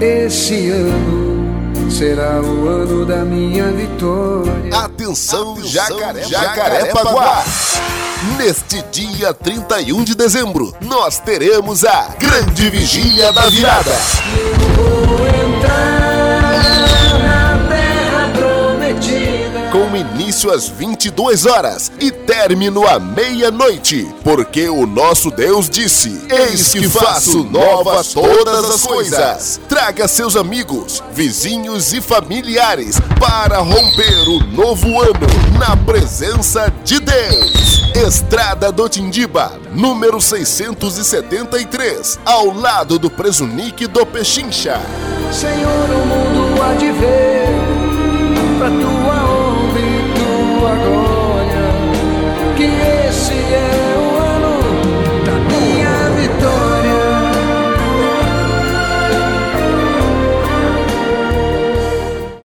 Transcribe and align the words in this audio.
Esse 0.00 0.68
ano 0.68 1.90
será 1.90 2.42
o 2.42 2.68
ano 2.68 3.06
da 3.06 3.24
minha 3.24 3.72
vitória. 3.72 4.76
Atenção, 4.84 5.54
Atenção 5.54 5.64
Jacaré, 5.64 6.22
Jacarepaguá! 6.22 7.44
Neste 8.36 8.82
dia 8.92 9.32
31 9.32 10.04
de 10.04 10.14
dezembro, 10.14 10.74
nós 10.82 11.18
teremos 11.18 11.82
a 11.86 12.14
Grande 12.18 12.68
Vigília 12.68 13.32
da 13.32 13.48
Virada. 13.48 13.92
Com 19.72 19.96
início 19.96 20.52
às 20.52 20.68
22 20.68 21.44
horas 21.44 21.90
e 22.00 22.10
término 22.10 22.86
à 22.86 22.98
meia-noite, 22.98 24.08
porque 24.22 24.68
o 24.68 24.86
nosso 24.86 25.30
Deus 25.30 25.68
disse: 25.68 26.22
Eis 26.30 26.72
que 26.72 26.88
faço 26.88 27.44
novas 27.44 28.12
todas 28.12 28.70
as 28.70 28.82
coisas. 28.82 29.60
Traga 29.68 30.08
seus 30.08 30.36
amigos, 30.36 31.02
vizinhos 31.12 31.92
e 31.92 32.00
familiares 32.00 32.96
para 33.18 33.58
romper 33.58 34.28
o 34.28 34.40
novo 34.54 35.00
ano 35.00 35.26
na 35.58 35.76
presença 35.76 36.72
de 36.84 37.00
Deus. 37.00 37.82
Estrada 37.94 38.70
do 38.70 38.88
Tindiba, 38.88 39.58
número 39.72 40.20
673, 40.20 42.18
ao 42.24 42.52
lado 42.52 42.98
do 42.98 43.10
Presunique 43.10 43.86
do 43.86 44.06
Pechincha. 44.06 44.80
Senhor, 45.32 45.90
o 45.90 46.06
mundo 46.06 46.35